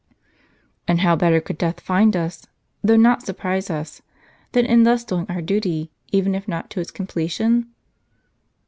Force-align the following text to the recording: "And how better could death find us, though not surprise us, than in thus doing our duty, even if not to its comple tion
"And 0.87 1.01
how 1.01 1.15
better 1.15 1.39
could 1.39 1.59
death 1.59 1.79
find 1.79 2.15
us, 2.15 2.47
though 2.83 2.95
not 2.95 3.21
surprise 3.21 3.69
us, 3.69 4.01
than 4.53 4.65
in 4.65 4.81
thus 4.81 5.03
doing 5.03 5.27
our 5.29 5.43
duty, 5.43 5.91
even 6.11 6.33
if 6.33 6.47
not 6.47 6.71
to 6.71 6.79
its 6.79 6.89
comple 6.89 7.29
tion 7.29 7.67